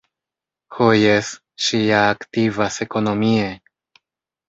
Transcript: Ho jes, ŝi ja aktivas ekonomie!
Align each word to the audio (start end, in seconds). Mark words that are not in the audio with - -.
Ho 0.77 0.87
jes, 1.01 1.29
ŝi 1.67 1.83
ja 1.91 2.01
aktivas 2.17 2.83
ekonomie! 2.89 3.49